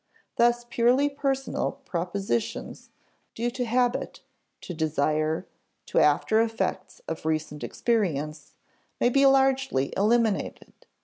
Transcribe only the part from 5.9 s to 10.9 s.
after effects of recent experience) may be largely eliminated.